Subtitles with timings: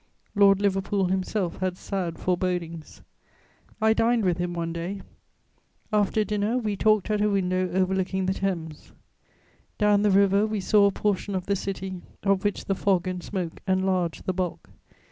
[0.33, 3.03] Lord Liverpool himself had sad forebodings.
[3.79, 5.01] I dined with him one day:
[5.93, 8.93] after dinner, we talked at a window overlooking the Thames;
[9.77, 13.21] down the river we saw a portion of the City, of which the fog and
[13.23, 14.71] smoke enlarged the bulk.